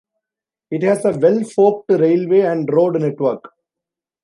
It 0.71 0.81
has 0.81 1.05
a 1.05 1.11
well-forked 1.11 1.91
railway 1.91 2.39
and 2.39 2.67
road 2.73 2.99
network. 2.99 3.51